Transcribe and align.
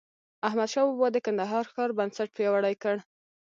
احمدشاه 0.47 0.85
بابا 0.89 1.07
د 1.11 1.17
کندهار 1.25 1.65
ښار 1.73 1.89
بنسټ 1.97 2.29
پیاوړی 2.37 2.75
کړ. 2.83 2.95